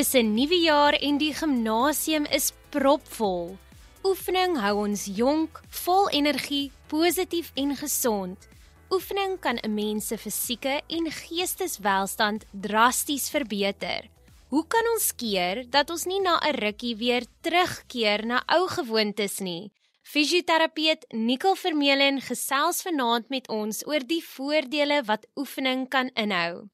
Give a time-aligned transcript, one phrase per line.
[0.00, 3.50] Tussen nuwe jaar en die gimnasium is propvol.
[4.08, 8.46] Oefening hou ons jonk, vol energie, positief en gesond.
[8.96, 14.08] Oefening kan 'n mens se fisieke en geesteswelstand drasties verbeter.
[14.48, 19.38] Hoe kan ons keer dat ons nie na 'n rukkie weer terugkeer na ou gewoontes
[19.40, 19.70] nie?
[20.02, 26.70] Fisioterapeut Nicole Vermeulen gesels vanaand met ons oor die voordele wat oefening kan inhou.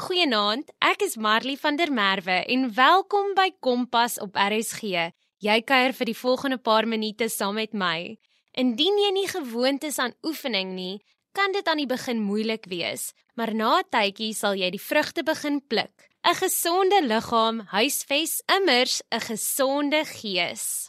[0.00, 5.10] Goeienaand, ek is Marley van der Merwe en welkom by Kompas op RSG.
[5.44, 8.16] Jy kuier vir die volgende paar minute saam met my.
[8.56, 11.02] Indien jy nie gewoond is aan oefening nie,
[11.36, 15.22] kan dit aan die begin moeilik wees, maar na 'n tydjie sal jy die vrugte
[15.22, 15.92] begin pluk.
[16.24, 20.88] 'n Gesonde liggaam huisves immers 'n gesonde gees.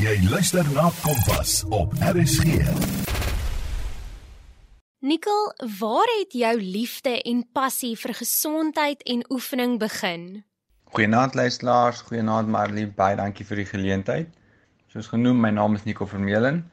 [0.00, 3.05] Jy luister na Kompas op RSG.
[5.06, 10.42] Nikkel, waar het jou liefde en passie vir gesondheid en oefening begin?
[10.96, 14.32] Goeienaand luisteraars, goeienaand Marley, baie dankie vir die geleentheid.
[14.90, 16.64] Soos genoem, my naam is Nikkel Vermeulen.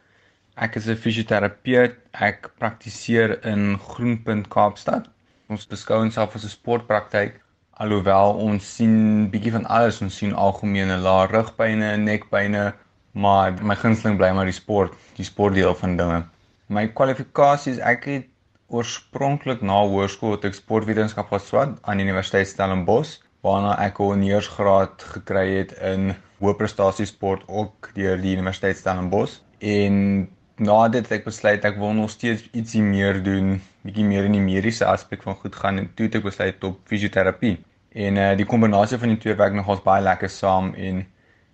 [0.57, 1.93] Ek is 'n fisioterapeut.
[2.13, 5.11] Ek praktiseer in Groenpunt Kaapstad.
[5.49, 7.37] Ons beskou onsself as 'n sportpraktyk
[7.77, 12.73] alhoewel ons sien bietjie van alles ons sien algemene lae rugpynne nekpynne
[13.13, 16.32] maar my gunsteling bly maar die sport die sportdeel van dinge
[16.67, 18.29] my kwalifikasies ek het
[18.73, 25.47] oorspronklik na hoërskool het ek sportwetenskap geswat aan universiteit Stellenbosch waarna ek 'n honeursgraad gekry
[25.57, 31.25] het in hoë prestasie sport ook deur die universiteit Stellenbosch en na dit het ek
[31.25, 35.35] besluit ek wil nog steeds ietsie meer doen, bietjie meer in die mediese aspek van
[35.35, 37.57] goed gaan en toe het ek besluit op fisioterapie.
[37.93, 41.05] En uh die kombinasie van die twee werk nogals baie lekker saam en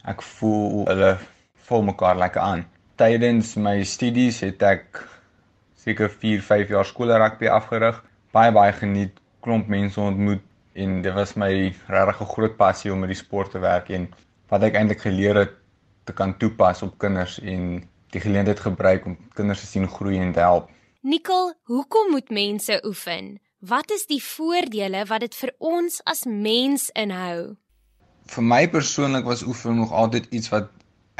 [0.05, 1.17] ek voel hulle
[1.69, 2.65] vul mekaar lekker aan.
[2.99, 4.97] Tydens my studies het ek
[5.79, 8.01] seker 4, 5 jaar skool rugby afgerig,
[8.35, 10.41] baie baie geniet, klomp mense ontmoet
[10.75, 11.47] en dit was my
[11.87, 14.09] regtig 'n groot passie om met die sport te werk en
[14.51, 15.53] wat ek eintlik geleer het
[16.03, 20.33] te kan toepas op kinders en die geleentheid gebruik om kinders te sien groei en
[20.33, 20.67] te help.
[21.01, 23.39] Nikkel, hoekom moet mense oefen?
[23.59, 27.55] Wat is die voordele wat dit vir ons as mens inhou?
[28.27, 30.67] Vir my persoonlik was oefening nog altyd iets wat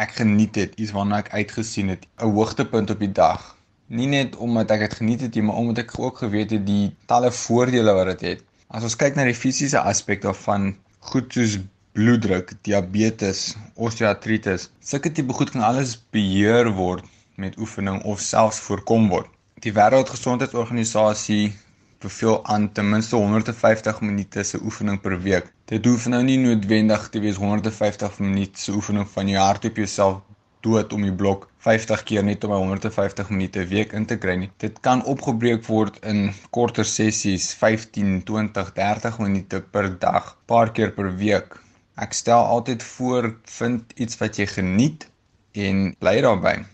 [0.06, 3.56] ek geniet het, iets waarna ek uitgesien het, 'n hoogtepunt op die dag.
[3.88, 6.96] Nie net omdat ek dit geniet het nie, maar omdat ek ook geweet het die
[7.06, 8.46] talle voordele wat dit het, het.
[8.70, 11.58] As ons kyk na die fisiese aspek daarvan, goed soos
[11.98, 14.70] bloeddruk, diabetes, osteoartritis.
[14.80, 17.06] Sulke tipe goed kan alles beheer word
[17.36, 19.28] met oefening of selfs voorkom word.
[19.66, 21.54] Die Wêreldgesondheidsorganisasie
[22.00, 25.52] beveel aan ten minste 150 minute se oefening per week.
[25.72, 29.82] Dit hoef nou nie noodwendig te wees 150 minute se oefening van jou hart op
[29.84, 30.22] jouself
[30.66, 34.36] dood om die blok 50 keer net om 150 minute 'n week in te kry
[34.36, 34.52] nie.
[34.58, 40.92] Dit kan opgebreek word in korter sessies, 15, 20, 30 minute per dag, paar keer
[40.92, 41.60] per week.
[41.96, 45.08] Ek stel altyd voor vind iets wat jy geniet
[45.52, 46.66] en bly daarbey.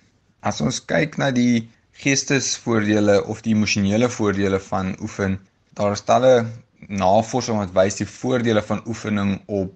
[0.41, 1.69] As ons kyk na die
[2.01, 5.39] geestesvoordele of die emosionele voordele van oefen,
[5.79, 6.45] daar is talle
[6.87, 9.73] navorsing wat wys die voordele van oefening op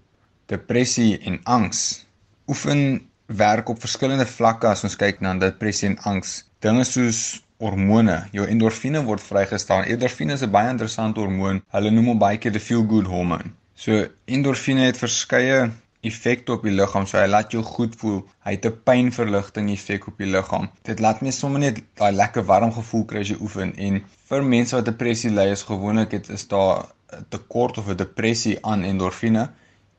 [0.51, 2.05] depressie en angs.
[2.47, 6.43] Oefen werk op verskillende vlakke as ons kyk na depressie en angs.
[6.65, 9.85] Dinge soos hormone, jou endorfine word vrygestel.
[9.85, 11.61] Endorfine is 'n baie interessante hormoon.
[11.75, 13.51] Hulle noem hom baie keer die feel good hormone.
[13.75, 15.71] So endorfine het verskeie
[16.01, 17.05] effekte op die liggaam.
[17.07, 18.19] So hy laat jou goed voel.
[18.45, 20.69] Hy het 'n pynverligting effek op die liggaam.
[20.83, 24.43] Dit laat my sommer net daai lekker warm gevoel kry as jy oefen en vir
[24.43, 28.83] mense wat depressie ly is gewoonlik dit is daar 'n tekort of 'n depressie aan
[28.83, 29.49] endorfine.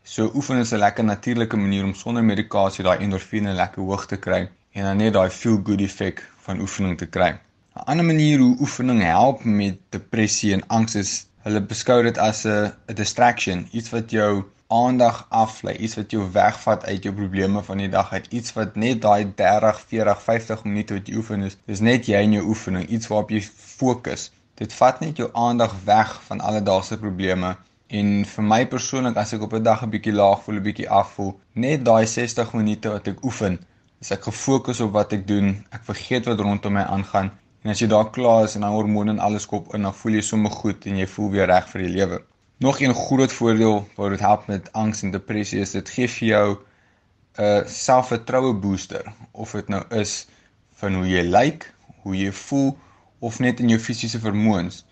[0.05, 4.17] So oefen is 'n lekker natuurlike manier om sonder medikasie daai endorfine lekker hoog te
[4.17, 7.31] kry en dan net daai feel good effek van oefening te kry.
[7.31, 12.45] 'n Ander manier hoe oefening help met depressie en angs is Hulle beskou dit as
[12.45, 17.83] 'n distraction, iets wat jou aandag aflei, iets wat jou wegvat uit jou probleme van
[17.83, 21.57] die dag uit, iets wat net daai 30, 40, 50 minute wat jy oefen is.
[21.71, 23.43] Dis net jy in jou oefening, iets waarop jy
[23.81, 24.31] fokus.
[24.61, 27.57] Dit vat net jou aandag weg van alledaagse probleme.
[28.01, 30.91] En vir my persoonlik as ek op 'n dag 'n bietjie laag voel, 'n bietjie
[31.03, 33.59] afvoel, net daai 60 minute wat ek oefen,
[34.01, 35.65] is ek gefokus op wat ek doen.
[35.71, 37.31] Ek vergeet wat rondom my aangaan
[37.63, 40.15] En as jy daar klaar is en dan hormone en alles kop in, dan voel
[40.17, 42.21] jy sommer goed en jy voel weer reg vir die lewe.
[42.61, 46.29] Nog een groot voordeel wat dit help met angs en depressie is dit gee vir
[46.29, 46.49] jou
[47.45, 50.29] 'n selfvertroue booster of dit nou is
[50.83, 51.65] van hoe jy lyk,
[52.03, 52.77] hoe jy voel
[53.19, 54.85] of net in jou fisiese vermoëns.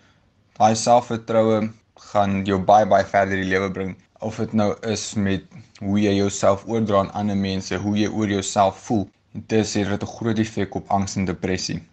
[0.57, 1.69] Daai selfvertroue
[2.09, 5.45] gaan jou baie baie verder in die lewe bring of dit nou is met
[5.77, 9.09] hoe jy jouself oordra aan ander mense, hoe jy oor jouself voel.
[9.33, 11.83] Dit het 'n groot effek op angs en depressie.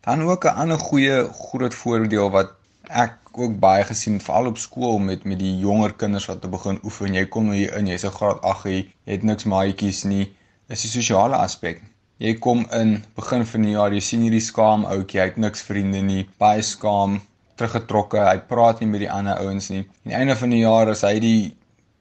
[0.00, 2.58] Dan ook 'n ander goeie groot voordeel wat
[2.90, 7.14] Ek ook baie gesien veral op skool met met die jonger kinders wat begin oefen.
[7.14, 8.66] Jy kom hier in, jy's 'n graad 8,
[9.06, 10.26] jy het niks maatjies nie.
[10.68, 11.82] Dis die sosiale aspek.
[12.18, 15.62] Jy kom in begin van die jaar, jy sien hierdie skaam ouetjie, hy het niks
[15.62, 17.20] vriende nie, baie skaam,
[17.56, 19.86] teruggetrokke, hy praat nie met die ander ouens nie.
[20.04, 21.54] Aan die einde van die jaar is hy die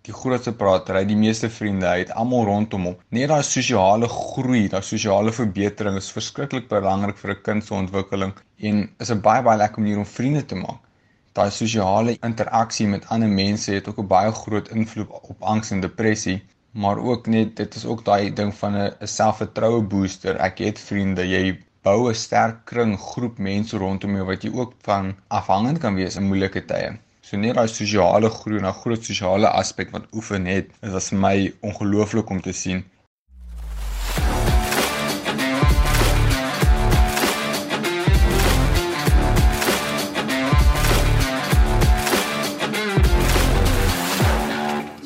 [0.08, 2.98] die grootste prater, hy het die meeste vriende, hy het almal rondom hom.
[3.18, 8.34] Net daai sosiale groei, daai sosiale verbetering is verskriklik belangrik vir 'n kind se ontwikkeling
[8.70, 10.80] en is 'n baie baie lekker manier om vriende te maak.
[11.38, 15.82] Daai sosiale interaksie met ander mense het ook 'n baie groot invloed op angs en
[15.82, 16.40] depressie,
[16.72, 20.36] maar ook net dit is ook daai ding van 'n selfvertroue booster.
[20.38, 24.74] Ek het vriende, jy bou 'n sterk kring groep mense rondom jou wat jy ook
[24.88, 26.98] van afhangend kan wees in moeilike tye.
[27.30, 31.54] So net daai sosiale groei 'n groot sosiale aspek wat oefen het, is as my
[31.62, 32.80] ongelooflik om te sien.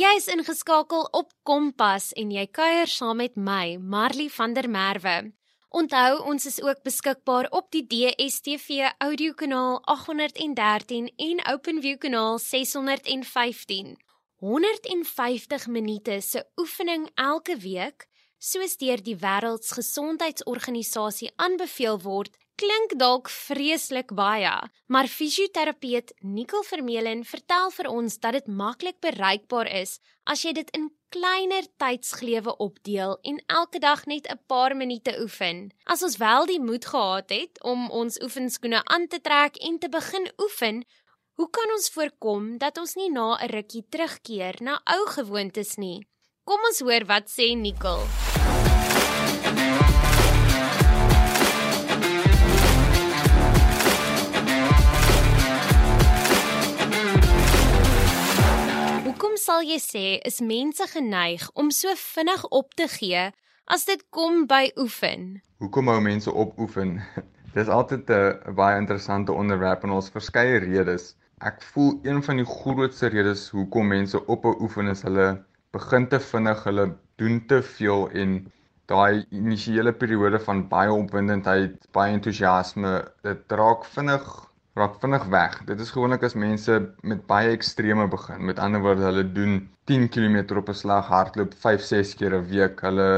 [0.03, 5.43] Jy is ingeskakel op Kompas en jy kuier saam met my, Marley van der Merwe.
[5.73, 13.97] Onthou, ons is ook beskikbaar op die DStv audiokanaal 813 en OpenView kanaal 615.
[14.35, 18.05] 150 minute se oefening elke week,
[18.37, 27.73] soos deur die Wêreldsgesondheidsorganisasie aanbeveel word, klink dalk vreeslik baie, maar fisioterapeut Nicole Vermeulen vertel
[27.79, 29.97] vir ons dat dit maklik bereikbaar is
[30.29, 35.71] as jy dit in kleiner tydsglewe opdeel en elke dag net 'n paar minute oefen.
[35.83, 39.89] As ons wel die moed gehad het om ons oefenskoene aan te trek en te
[39.89, 40.86] begin oefen,
[41.33, 46.07] hoe kan ons voorkom dat ons nie na 'n rukkie terugkeer na ou gewoontes nie?
[46.44, 48.22] Kom ons hoor wat sê Nicole.
[59.33, 63.24] Hoekom sal jy sê is mense geneig om so vinnig op te gee
[63.75, 65.24] as dit kom by oefen?
[65.57, 66.91] Hoekom hou mense op oefen?
[67.56, 71.15] Dis altyd 'n baie interessante onderwerp en ons verskeie redes.
[71.41, 75.27] Ek voel een van die grootste redes hoekom mense ophou oefen is hulle
[75.80, 76.88] begin te vinnig, hulle
[77.18, 78.39] doen te veel en
[78.85, 84.30] daai initiële periode van baie opwindendheid, baie entoesiasme, dit raak vinnig
[84.79, 85.59] raak vinnig weg.
[85.69, 86.75] Dit is gewoonlik as mense
[87.09, 88.45] met baie extreme begin.
[88.49, 89.59] Met ander woorde, hulle doen
[89.89, 92.81] 10 km op 'n slag hardloop 5-6 keer 'n week.
[92.81, 93.09] Hulle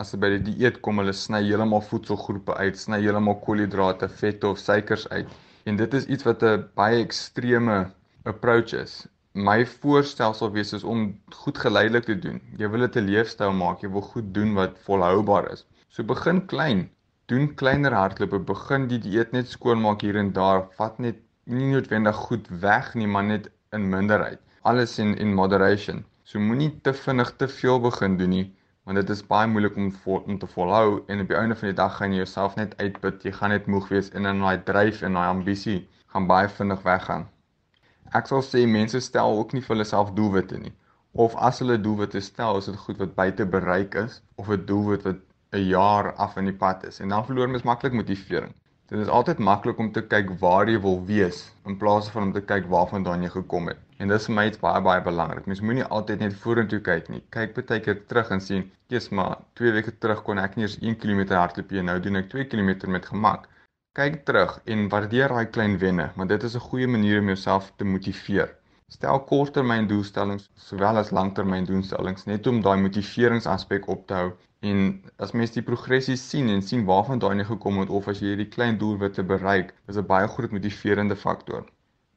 [0.00, 4.48] as hulle by die dieet kom, hulle sny heeltemal voedselgroepe uit, sny heeltemal koolhidrate, vette
[4.48, 5.28] of suikers uit.
[5.64, 7.90] En dit is iets wat 'n baie extreme
[8.24, 9.06] approach is.
[9.34, 12.40] My voorstel sal wees is om goed geleidelik te doen.
[12.56, 15.66] Jy wil dit 'n leefstyl maak, jy wil goed doen wat volhoubaar is.
[15.88, 16.88] So begin klein
[17.30, 22.16] doen kleiner hardlope, begin die dieet net skoonmaak hier en daar, vat net nie noodwendig
[22.28, 24.40] goed weg nie, maar net in minderheid.
[24.62, 26.04] Alles in in moderation.
[26.24, 28.44] So moenie te vinnig te veel begin doen nie,
[28.84, 31.70] want dit is baie moeilik om vol, om te volhou en op die einde van
[31.70, 33.24] die dag gaan jy jouself net uitput.
[33.26, 35.78] Jy gaan net moeg wees en in daai dryf en daai ambisie
[36.14, 37.26] gaan baie vinnig weggaan.
[38.18, 40.74] Ek sal sê mense stel ook nie vir hulle self doelwitte nie.
[41.12, 45.06] Of as hulle doelwitte stel, is dit goed wat buite bereik is of 'n doelwit
[45.08, 45.20] wat
[45.52, 48.52] 'n jaar af in die pad is en dan verloor mens maklik motivering.
[48.92, 51.38] Dit is altyd maklik om te kyk waar jy wil wees
[51.68, 53.78] in plaas van om te kyk waarvandaan jy gekom het.
[53.96, 55.46] En dis vir my iets baie baie belangrik.
[55.48, 57.22] Mens moenie altyd net vorentoe kyk nie.
[57.36, 60.78] Kyk baie keer terug en sien, "Jesus, maar 2 weke terug kon ek nie eens
[60.80, 61.82] 1 km hardloop nie.
[61.82, 63.48] Nou doen ek 2 km met gemak."
[63.94, 67.72] Kyk terug en waardeer daai klein wenne, want dit is 'n goeie manier om jouself
[67.76, 68.56] te motiveer.
[68.88, 74.32] Stel korttermyndoelstellings sowel as langtermyndoelstellings net om daai motiveringsaspek op te hou
[74.70, 74.82] En
[75.24, 78.28] as mens die progressie sien en sien waarvan daai nie gekom het of as jy
[78.32, 81.64] hierdie klein doelwitte bereik, is 'n baie groot motiverende faktor.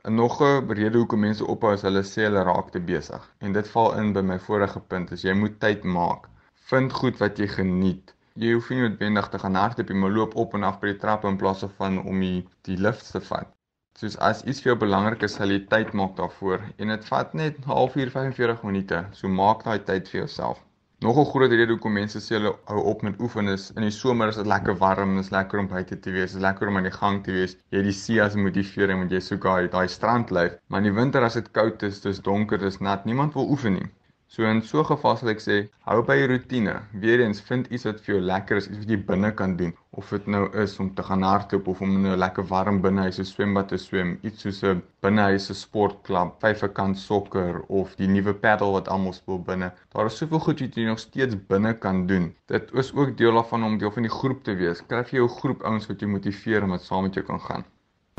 [0.09, 3.23] En nog 'n rede hoekom mense ophou is hulle sê hulle raak te besig.
[3.39, 6.29] En dit val in by my vorige punt, is jy moet tyd maak.
[6.73, 8.13] Vind goed wat jy geniet.
[8.43, 11.01] Jy hoef nie noodwendig te gaan hardloop nie, maar loop op en af by die
[11.07, 13.49] trappe in plaas van om die, die lift te vat.
[13.97, 17.33] Soos as iets vir jou belangrik is, sal jy tyd maak daarvoor en dit vat
[17.33, 19.05] net 'n halfuur 45 minute.
[19.13, 20.61] So maak daai tyd vir jouself.
[21.05, 23.91] Nog 'n groot rede hoekom mense sê hulle hou op met oefen is in die
[23.97, 26.87] somer is dit lekker warm, is lekker om buite te wees, is lekker om aan
[26.87, 27.53] die gang te wees.
[27.69, 30.55] Jy het die see as motivering want jy soek daai daai strandlyf.
[30.67, 33.77] Maar in die winter as dit koud is, dis donker, dis nat, niemand wil oefen
[33.77, 33.85] nie.
[34.27, 35.55] So in so 'n geval sal ek sê,
[35.87, 36.71] hou by jou rotine.
[37.01, 40.09] Weereens vind iets wat vir jou lekker is, iets wat jy binne kan doen, of
[40.09, 43.25] dit nou is om te gaan hardloop of om in 'n lekker warm binnehuis se
[43.31, 48.71] swembad te swem, iets soos 'n binnehuis se sportklub, vyfkant sokker of die nuwe paddle
[48.77, 49.71] wat almal speel binne.
[49.93, 52.33] Daar is soveel goed wat jy nog steeds binne kan doen.
[52.47, 54.81] Dit is ook deel daarvan om deel van die groep te wees.
[54.87, 57.39] Kry vir jou 'n groep ouens wat jou motiveer om dit saam met jou kan
[57.39, 57.65] gaan.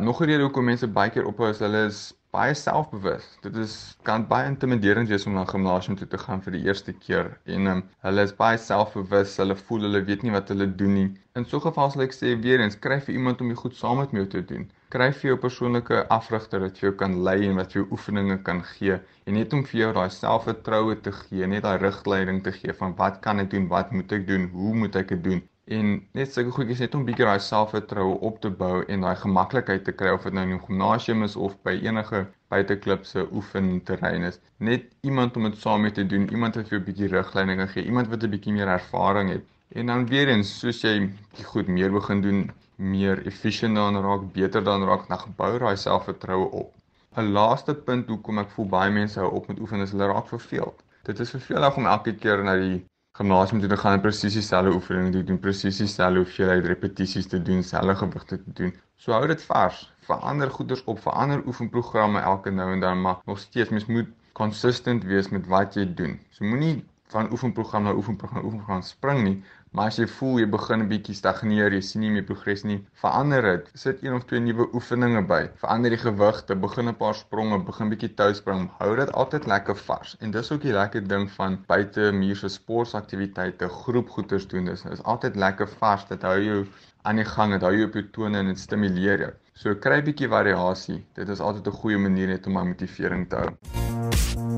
[0.03, 3.26] Nog 'n rede hoekom mense baie keer ophou is hulle is baie selfbewus.
[3.45, 3.75] Dit is
[4.09, 7.71] kan baie intimiderend wees om na gimnasium toe te gaan vir die eerste keer en
[7.73, 9.37] um, hulle is baie selfbewus.
[9.40, 11.07] Hulle voel hulle weet nie wat hulle doen nie.
[11.40, 13.76] In so 'n geval sal ek sê weer eens, kry vir iemand om dit goed
[13.81, 14.69] saam met jou te doen.
[14.95, 18.38] Kry vir jou persoonlike afrigter wat vir jou kan lei en wat vir jou oefeninge
[18.49, 22.52] kan gee en net om vir jou daai selfvertroue te gee, net daai rigleiding te
[22.61, 25.43] gee van wat kan ek doen, wat moet ek doen, hoe moet ek dit doen?
[25.66, 29.82] En net sulke goedjies net om bietjie daai selfvertroue op te bou en daai gemaklikheid
[29.88, 32.20] te kry of dit nou in 'n gimnasium is of by enige
[32.54, 34.38] buiteklubse oefenterrein is.
[34.58, 37.85] Net iemand om dit saam mee te doen, iemand wat vir jou bietjie riglyne gee,
[37.85, 39.44] iemand wat 'n bietjie meer ervaring het.
[39.75, 41.11] En dan weer eens, soos jy
[41.42, 46.50] goed meer begin doen, meer efficient dan raak, beter dan raak, dan gebou daai selfvertroue
[46.50, 46.75] op.
[47.16, 50.28] 'n Laaste punt hoekom ek voel baie mense hou op met oefen is hulle raak
[50.28, 50.82] verveeld.
[51.02, 52.85] Dit is vervelig om elke keer na die
[53.16, 57.38] gimnasium toe te gaan en presies dieselfde oefeninge te doen, presies dieselfde hoeveelheid repetisies te
[57.42, 58.75] doen, dieselfde gewigte te doen.
[58.96, 59.80] So hou dit vars.
[60.08, 65.04] Verander goeders op, verander oefenprogramme elke nou en dan, maar nog steeds mens moet consistent
[65.04, 66.18] wees met wat jy doen.
[66.30, 69.37] So moenie van oefenprogram na oefenprogram oefenprogram spring nie,
[69.73, 72.78] Maar as jy voel jy begin 'n bietjie stagneer, jy sien nie meer progres nie,
[73.02, 73.70] verander dit.
[73.75, 75.40] Sit een of twee nuwe oefeninge by.
[75.61, 78.70] Verander die gewigte, begin 'n paar spronge, begin bietjie touspring.
[78.78, 80.16] Hou dit altyd lekker vars.
[80.20, 84.64] En dis ook die lekker ding van buite muurse sportaktiwiteite, groepgoeters doen.
[84.64, 86.06] Dis is altyd lekker vars.
[86.08, 86.66] Dit hou jou
[87.02, 89.32] aan die gang, dit hou jou op jou tone en dit stimuleer jou.
[89.54, 91.04] So kry bietjie variasie.
[91.14, 93.50] Dit is altyd 'n goeie manier net om my motivering te hou.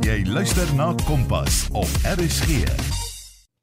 [0.01, 3.08] Jy luister na Kompas op RSG.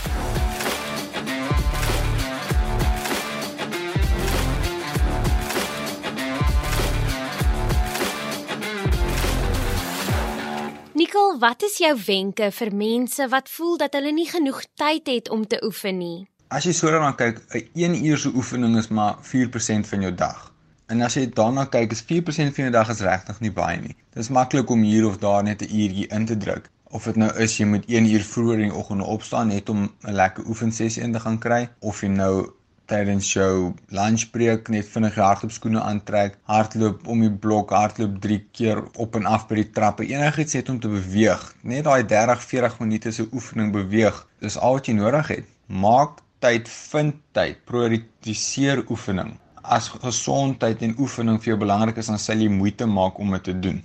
[11.17, 15.29] Nikkel, wat is jou wenke vir mense wat voel dat hulle nie genoeg tyd het
[15.33, 16.27] om te oefen nie?
[16.53, 20.13] As jy so daarna kyk, 'n 1 uur se oefening is maar 4% van jou
[20.13, 20.53] dag.
[20.88, 23.95] En as jy daarna kyk, is 4% van jou dag is regtig nie baie nie.
[24.13, 26.69] Dit is maklik om hier of daar net 'n uurtjie in te druk.
[26.91, 29.89] Of dit nou is jy moet 1 uur vroeër in die oggend opstaan net om
[30.03, 32.51] 'n lekker oefensessie in te gaan kry, of jy nou
[32.88, 39.17] tydens jou lunchbreek net vinnig hardloopskoene aantrek, hardloop om die blok, hardloop 3 keer op
[39.20, 41.44] en af by die trappe, enigiets net om te beweeg.
[41.63, 45.51] Net daai 30, 40 minute se oefening beweeg, dis al wat jy nodig het.
[45.67, 49.36] Maak tyd, vind tyd, prioritiseer oefening.
[49.63, 53.50] As gesondheid en oefening vir jou belangrik is, dan sal jy moeite maak om dit
[53.50, 53.82] te doen.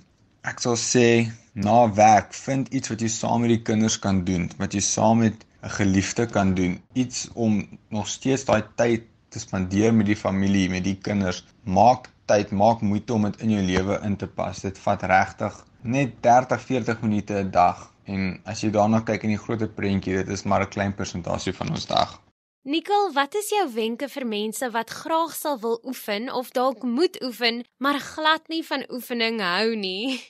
[0.47, 1.07] Ek sal sê
[1.55, 5.21] na werk, vind iets wat jy saam met die kinders kan doen, wat jy saam
[5.23, 10.17] met 'n geliefde kan doen, iets om nog steeds daai tyd te spandeer met die
[10.17, 11.45] familie, met die kinders.
[11.63, 14.59] Maak tyd, maak moeite om dit in jou lewe in te pas.
[14.61, 17.91] Dit vat regtig net 30, 40 minute 'n dag.
[18.03, 21.53] En as jy daarna kyk in die groter prentjie, dit is maar 'n klein persentasie
[21.53, 22.21] van ons dag.
[22.63, 27.23] Nikkel, wat is jou wenke vir mense wat graag sal wil oefen of dalk moet
[27.23, 30.21] oefen, maar glad nie van oefening hou nie?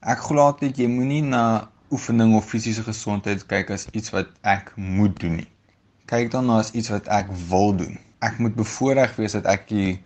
[0.00, 4.72] Ek glo altyd jy moenie na oefening of fisiese gesondheid kyk as iets wat ek
[4.76, 5.48] moet doen nie.
[6.10, 7.96] Kyk dan na as iets wat ek wil doen.
[8.24, 9.98] Ek moet bevoordeel wees dat ek die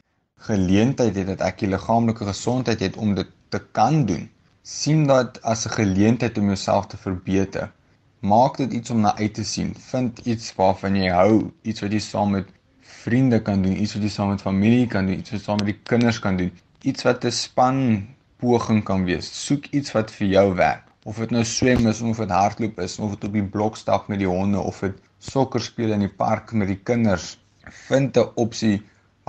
[0.46, 4.28] geleentheid het dat ek die liggaamlike gesondheid het om dit te kan doen.
[4.62, 7.72] sien dat as 'n geleentheid om jouself te verbeter.
[8.20, 9.74] Maak dit iets om na uit te sien.
[9.74, 12.46] Vind iets waarvan jy hou, iets wat jy saam met
[12.80, 15.56] vriende kan doen, iets wat jy saam met familie kan doen, iets wat jy saam
[15.56, 19.46] met die kinders kan doen, iets wat 'n span poging kan wees.
[19.46, 22.98] Soek iets wat vir jou werk of dit nou swem is of dit hardloop is
[23.02, 24.98] of dit op die blok stap met die honde of dit
[25.30, 27.36] sokker speel in die park met die kinders
[27.88, 28.76] vind 'n opsie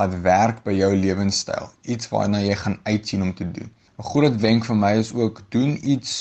[0.02, 3.70] wat werk by jou lewenstyl iets waarna jy gaan uitsien om te doen.
[4.00, 6.14] 'n groot wenk vir my is ook doen iets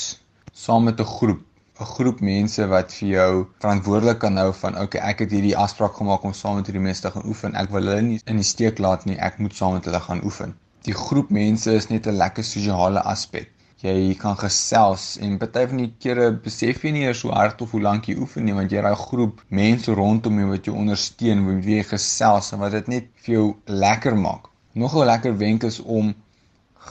[0.65, 1.45] saam met 'n groep.
[1.81, 5.95] 'n groep mense wat vir jou verantwoordelik kan hou van okay ek het hierdie afspraak
[6.01, 7.55] gemaak om saam met hierdie mense te gaan oefen.
[7.55, 9.17] Ek wil hulle nie in die steek laat nie.
[9.17, 10.55] Ek moet saam met hulle gaan oefen.
[10.85, 13.51] Die groep mense is net 'n lekker sosiale aspek
[13.83, 17.81] jy kan gesels en baie van die kere besef jy nie hoe hard of hoe
[17.83, 21.43] lank jy oefen nie want jy het daai groep mense rondom jou wat jou ondersteun,
[21.67, 24.47] wie jy gesels en wat dit net vir jou lekker maak.
[24.75, 26.15] Nog 'n lekker wenk is om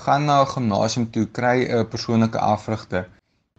[0.04, 3.08] gaan na 'n gimnasium toe, kry 'n persoonlike afrigter,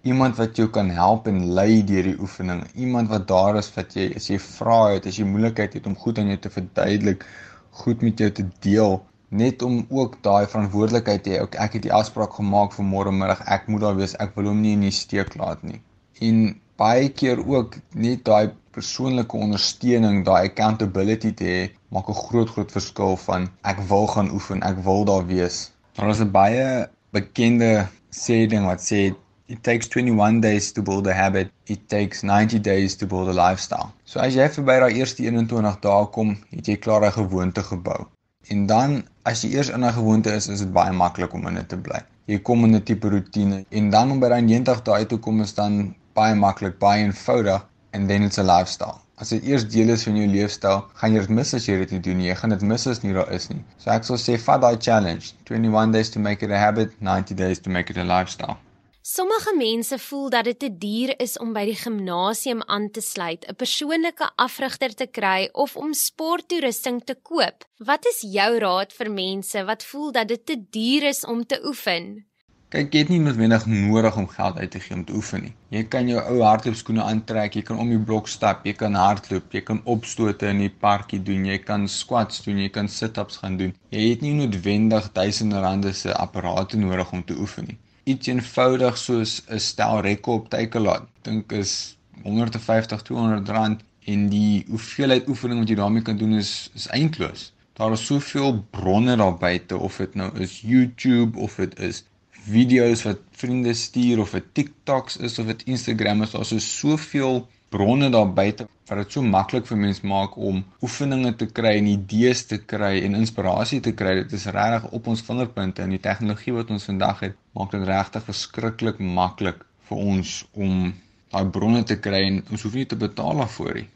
[0.02, 3.94] iemand wat jou kan help en lei deur die oefening, iemand wat daar is wat
[3.94, 7.24] jy as jy vra het, as jy moeilikheid het om goed aan jou te verduidelik,
[7.70, 9.00] goed met jou te deel,
[9.32, 11.40] net om ook daai verantwoordelikheid te hê.
[11.64, 13.40] Ek, het die afspraak gemaak vir môre middag.
[13.56, 14.16] Ek moet daar wees.
[14.20, 15.80] Ek wil hom nie in die steek laat nie.
[16.20, 16.42] En
[16.80, 21.62] baie keer ook net daai persoonlike ondersteuning, daai accountability te hê,
[21.92, 25.58] maak 'n groot groot verskil van ek wil gaan oefen, ek wil daar wees.
[25.96, 29.14] Daar is 'n baie bekende sê ding wat sê
[29.46, 33.36] it takes 21 days to build a habit, it takes 90 days to build a
[33.36, 33.92] lifestyle.
[34.04, 38.06] So as jy verby daai eerste 21 dae kom, het jy klaar 'n gewoonte gebou.
[38.50, 41.54] En dan as jy eers in 'n gewoonte is, is dit baie maklik om in
[41.54, 42.00] dit te bly.
[42.26, 45.40] Jy kom in 'n tipe rotine en dan om by daai 90 dae te kom
[45.40, 48.98] is dan baie maklik, baie eenvoudig and then it's a lifestyle.
[49.16, 51.90] As dit eers deel is van jou leefstyl, gaan jy dit mis as jy dit
[51.90, 52.28] nie doen nie.
[52.30, 53.62] Jy gaan dit mis as nie daar is nie.
[53.78, 55.34] So ek sal sê vat daai challenge.
[55.50, 58.58] 21 days to make it a habit, 90 days to make it a lifestyle.
[59.04, 63.46] Sommige mense voel dat dit te duur is om by die gimnasium aan te sluit,
[63.50, 67.64] 'n persoonlike afrigter te kry of om sporttoerusting te koop.
[67.78, 71.58] Wat is jou raad vir mense wat voel dat dit te duur is om te
[71.64, 72.26] oefen?
[72.68, 75.54] Kyk, jy het nie noodwendig nodig om geld uit te gee om te oefen nie.
[75.68, 79.52] Jy kan jou ou hardloopskoene aantrek, jy kan om die blok stap, jy kan hardloop,
[79.52, 83.56] jy kan opstote in die parkie doen, jy kan squats doen, jy kan sit-ups gaan
[83.56, 83.74] doen.
[83.90, 88.98] Jy het nie noodwendig duisende rande se apparate nodig om te oefen nie iets eenvoudig
[88.98, 91.08] soos 'n stel rekke op Takealot.
[91.22, 96.70] Dink is 150 200 rand en die hoeveelheid oefening wat jy daarmee kan doen is
[96.74, 97.52] is eintloos.
[97.72, 103.02] Daar is soveel bronne daar buite of dit nou is YouTube of dit is video's
[103.02, 108.08] wat vriende stuur of dit TikToks is of dit Instagram is, daar is soveel bronne
[108.12, 112.42] daar buite wat dit so maklik vir mense maak om oefeninge te kry en idees
[112.50, 114.14] te kry en inspirasie te kry.
[114.20, 117.86] Dit is regtig op ons vingerpunte en die tegnologie wat ons vandag het, maak dit
[117.88, 120.92] regtig verskriklik maklik vir ons om
[121.32, 123.88] daai bronne te kry en ons hoef nie te betaal daarvoor nie.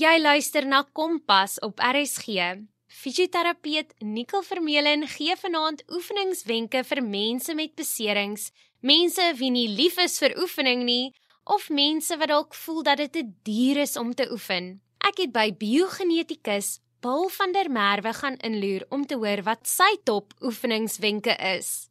[0.00, 2.54] Jy luister na Kompas op RSG.
[2.88, 8.46] Fisioterapeut Nicole Vermeulen gee vanaand oefeningswenke vir mense met beserings,
[8.80, 11.10] mense wie nie lief is vir oefening nie
[11.44, 14.78] of mense wat dalk voel dat dit te duur is om te oefen.
[15.04, 19.98] Ek het by biogenetikus Paul van der Merwe gaan inloer om te hoor wat sy
[20.08, 21.90] top oefeningswenke is.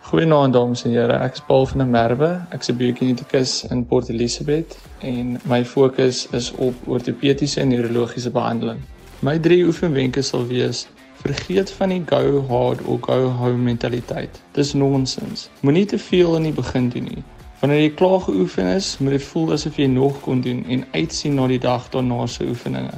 [0.00, 2.28] Goeienaand dames en here, ek is Paul van der Merwe.
[2.56, 8.80] Ek's 'n biokinetikus in Port Elizabeth en my fokus is op ortopediese en neurologiese behandeling.
[9.20, 10.86] My drie oefenwenke sal wees:
[11.22, 14.40] vergeet van die go hard of go home mentaliteit.
[14.52, 15.50] Dis nonsens.
[15.60, 17.22] Moenie te veel in die begin doen nie.
[17.60, 21.34] Wanneer jy klaar geoefen is, moet dit voel asof jy nog kon doen en uitsien
[21.34, 22.96] na die dag daarna se oefeninge.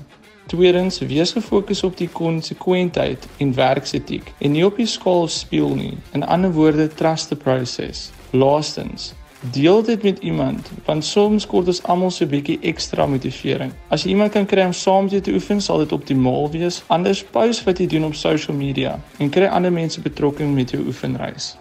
[0.53, 5.95] Tweedens, wees gefokus op die konsekwentheid en werksetiek en nie op die skaal speel nie.
[6.12, 8.11] In ander woorde, trust the process.
[8.37, 9.15] Laastens,
[9.57, 13.73] deel dit met iemand want soms kort ons almal so 'n bietjie ekstra motivering.
[13.88, 16.83] As jy iemand kan kry om saam met jou te oefen, sal dit optimaal wees.
[16.87, 20.85] Anders post wat jy doen op social media en kry ander mense betrokke met jou
[20.87, 21.57] oefenreis.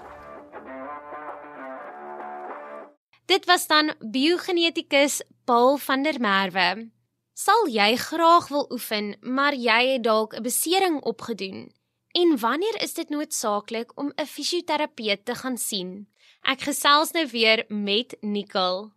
[3.26, 7.01] Dit was dan biogenetikus Paul van der Merwe.
[7.42, 11.72] Sal jy graag wil oefen, maar jy het dalk 'n besering opgedoen?
[12.14, 16.08] En wanneer is dit noodsaaklik om 'n fisioterapeut te gaan sien?
[16.42, 18.92] Ek gesels nou weer met Nicole.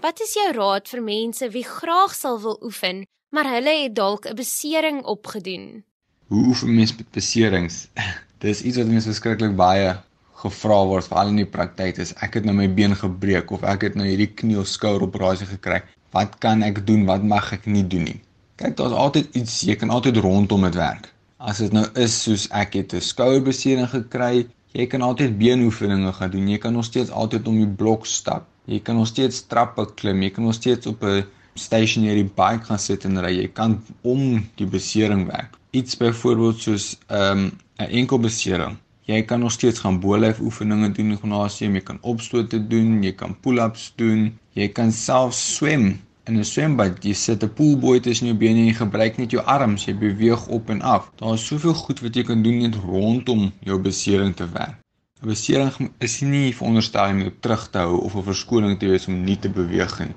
[0.00, 4.26] Wat is jou raad vir mense wie graag sal wil oefen, maar hulle het dalk
[4.26, 5.88] 'n besering opgedoen?
[6.28, 7.76] Hoe oefen mens met beserings?
[8.44, 9.94] Dis iets wat mense verskriklik baie
[10.42, 11.94] gevra word veral in die praktyk.
[11.96, 15.06] Dis ek het nou my been gebreek of ek het nou hierdie knie of skouer
[15.06, 15.78] operasie gekry.
[16.12, 17.06] Wat kan ek doen?
[17.08, 18.18] Wat mag ek nie doen nie?
[18.60, 21.08] Kyk, daar's altyd iets jy kan altyd rondom dit werk.
[21.40, 24.44] As dit nou is soos ek het 'n skouerbesering gekry,
[24.76, 26.48] jy kan altyd beenoefeninge gaan doen.
[26.52, 28.44] Jy kan nog steeds altyd om die blok stap.
[28.66, 30.20] Jy kan nog steeds trappe klim.
[30.20, 33.32] Jy kan nog steeds op 'n stationary bike gaan sit en ry.
[33.32, 37.42] Jy kan om die besering werk iets byvoorbeeld soos 'n um,
[37.78, 38.76] 'n enkel besering.
[39.08, 43.12] Jy kan nog steeds gaan bolyf oefeninge doen in gimnasium, jy kan opstote doen, jy
[43.12, 45.86] kan pull-ups doen, jy kan self swem
[46.28, 47.04] in 'n swembad.
[47.04, 50.46] Jy sit 'n poolboy tussen jou bene en jy gebruik net jou arms, jy beweeg
[50.56, 51.10] op en af.
[51.16, 54.76] Daar is soveel goed wat jy kan doen net rondom jou besering te werk.
[55.22, 59.08] 'n Besering is nie veronderstel om jou terug te hou of 'n verskoning te wees
[59.08, 60.14] om nie te beweeg nie.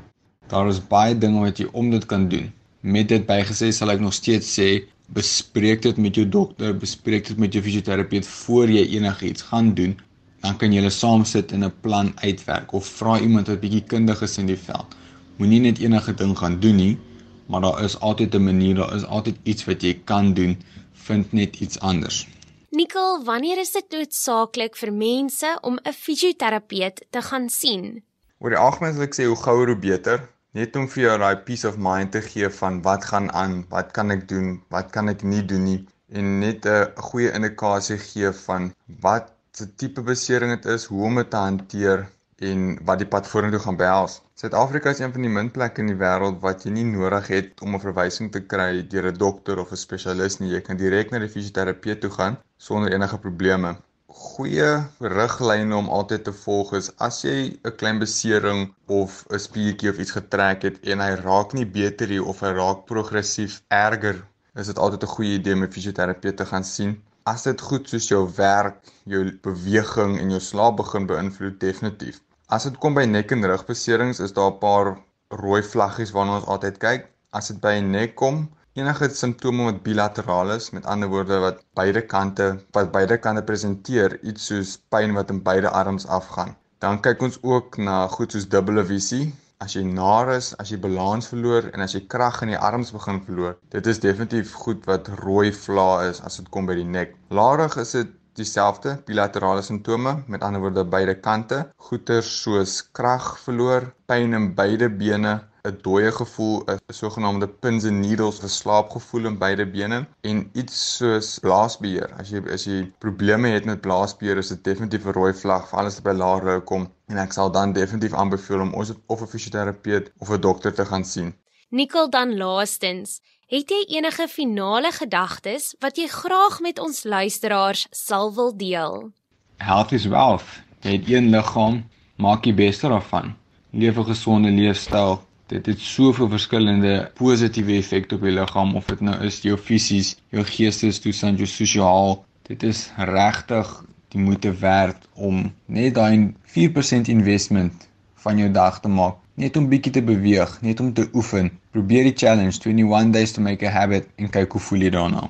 [0.47, 2.52] Daar is baie dinge wat jy om dit kan doen.
[2.82, 7.38] Met dit bygesê sal ek nog steeds sê bespreek dit met jou dokter, bespreek dit
[7.39, 9.97] met jou fisioterapeut voor jy enigiets gaan doen.
[10.41, 14.21] Dan kan julle saam sit en 'n plan uitwerk of vra iemand wat bietjie kundig
[14.21, 14.95] is in die veld.
[15.38, 16.97] Moenie net enige ding gaan doen nie,
[17.45, 20.58] maar daar is altyd 'n manier, daar is altyd iets wat jy kan doen.
[20.93, 22.28] Vind net iets anders.
[22.69, 28.04] Nikkel, wanneer is dit noodsaaklik vir mense om 'n fisioterapeut te gaan sien?
[28.39, 31.44] Oor die algemeen sal ek sê hoe gouer hoe beter net om vir jou daai
[31.48, 35.10] peace of mind te gee van wat gaan aan, wat kan ek doen, wat kan
[35.10, 35.82] ek nie doen nie
[36.20, 38.74] en net 'n goeie indikasie gee van
[39.06, 42.08] wat se tipe besering dit is, hoe om dit te hanteer
[42.50, 42.60] en
[42.90, 44.22] wat die pad vorentoe gaan behels.
[44.42, 47.62] Suid-Afrika is een van die min plekke in die wêreld wat jy nie nodig het
[47.62, 50.52] om 'n verwysing te kry deur 'n dokter of 'n spesialis nie.
[50.56, 53.76] Jy kan direk na die fisioterapeut toe gaan sonder enige probleme
[54.19, 54.69] goeie
[55.00, 57.36] riglyne om altyd te volg is as jy
[57.69, 62.08] 'n klein besering of 'n spiertjie of iets getrek het en hy raak nie beter
[62.13, 64.17] nie of hy raak progressief erger,
[64.56, 67.02] is dit altyd 'n goeie idee om 'n fisioterapeut te gaan sien.
[67.24, 72.19] As dit goed soos jou werk, jou beweging en jou slaap begin beïnvloed definitief.
[72.50, 74.97] As dit kom by nek en rugbeserings is daar 'n paar
[75.30, 77.08] rooi vlaggies waarna ons altyd kyk.
[77.32, 82.02] As dit by nek kom, enige simptome wat bilateraal is, met ander woorde wat beide
[82.14, 82.46] kante
[82.78, 86.56] wat beide kante presenteer, iets soos pyn wat in beide arms afgaan.
[86.80, 89.26] Dan kyk ons ook na goed soos dubbele visie.
[89.62, 92.94] As jy nar is, as jy balans verloor en as jy krag in die arms
[92.96, 96.88] begin verloor, dit is definitief goed wat rooi vlae is as dit kom by die
[96.96, 97.14] nek.
[97.30, 103.92] Laarig is dit dieselfde bilaterale simptome, met ander woorde beide kante, goeters soos krag verloor,
[104.08, 109.65] pyn in beide bene, 'n dooie gevoel, 'n sogenaamde pins and needles verslaapgevoel in beide
[109.65, 112.10] bene en iets soos blaasbeheer.
[112.17, 115.80] As jy as jy probleme het met blaasbeheer, is dit definitief 'n rooi vlag vir
[115.80, 119.28] alles wat by lae kom en ek sal dan definitief aanbeveel om ons of 'n
[119.28, 121.34] fisioterapeut of 'n dokter te gaan sien.
[121.69, 128.34] Nikkel dan laastens, het jy enige finale gedagtes wat jy graag met ons luisteraars sal
[128.34, 129.12] wil deel?
[129.58, 130.50] Health is wealth.
[130.82, 131.84] Jy het een liggaam,
[132.17, 133.36] maak die beste daarvan.
[133.71, 135.21] Leef 'n gesonde leefstyl
[135.52, 140.14] dit het soveel verskillende positiewe effekte op jou liggaam of dit nou is jou fisies,
[140.32, 142.22] jou geestestoestand, jou sosiaal.
[142.48, 143.74] Dit is regtig
[144.16, 147.88] die moeite werd om net daai 4% investment
[148.24, 151.52] van jou dag te maak, net om bietjie te beweeg, net om te oefen.
[151.76, 155.28] Probeer die challenge 21 days to make a habit en kyk hoe voel jy daarna.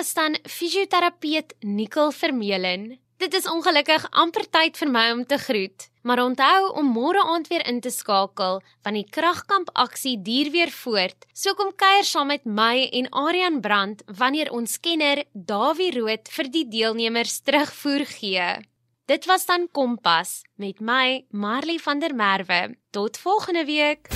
[0.00, 2.98] Was dan fisioterapeut Nicole Vermeulen.
[3.16, 7.50] Dit is ongelukkig amper tyd vir my om te groet, maar onthou om môre aand
[7.52, 11.26] weer in te skakel want die kragkamp aksie duur weer voort.
[11.36, 16.48] So kom kuier saam met my en Aryan Brandt wanneer ons kenner Dawie Rood vir
[16.48, 18.48] die deelnemers terugvoer gee.
[19.04, 22.62] Dit was dan Kompas met my Marley van der Merwe.
[22.90, 24.08] Tot volgende week.